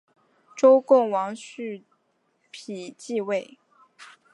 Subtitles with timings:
[0.57, 1.83] 周共王繄
[2.51, 3.59] 扈继位。